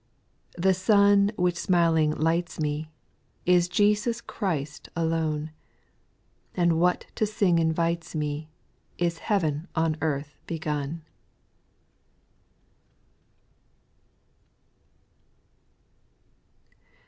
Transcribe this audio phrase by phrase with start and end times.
[0.57, 2.89] The sun which smiling lights me,
[3.45, 5.51] Is Jesus Christ alone;
[6.55, 8.49] And what to sing invites me,
[8.97, 11.03] Is heaven on earth begun.